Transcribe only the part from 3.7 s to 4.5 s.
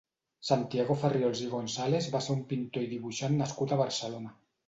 a Barcelona.